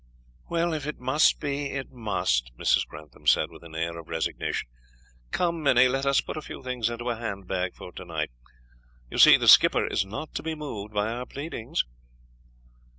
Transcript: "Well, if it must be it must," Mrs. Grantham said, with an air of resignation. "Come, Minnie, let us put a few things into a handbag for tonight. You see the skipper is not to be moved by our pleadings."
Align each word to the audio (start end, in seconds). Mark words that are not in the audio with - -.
"Well, 0.49 0.73
if 0.73 0.87
it 0.87 0.99
must 0.99 1.39
be 1.39 1.67
it 1.69 1.91
must," 1.91 2.57
Mrs. 2.57 2.87
Grantham 2.87 3.27
said, 3.27 3.51
with 3.51 3.61
an 3.63 3.75
air 3.75 3.99
of 3.99 4.07
resignation. 4.09 4.67
"Come, 5.29 5.61
Minnie, 5.61 5.87
let 5.87 6.07
us 6.07 6.21
put 6.21 6.37
a 6.37 6.41
few 6.41 6.63
things 6.63 6.89
into 6.89 7.11
a 7.11 7.17
handbag 7.17 7.75
for 7.75 7.91
tonight. 7.91 8.31
You 9.11 9.19
see 9.19 9.37
the 9.37 9.47
skipper 9.47 9.85
is 9.85 10.03
not 10.03 10.33
to 10.33 10.41
be 10.41 10.55
moved 10.55 10.91
by 10.91 11.07
our 11.11 11.27
pleadings." 11.27 11.85